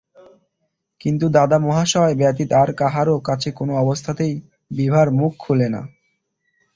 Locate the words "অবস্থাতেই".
3.77-4.33